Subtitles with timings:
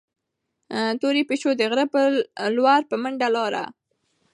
[1.01, 1.99] تورې پيشو د غره په
[2.55, 3.63] لور په منډه لاړه.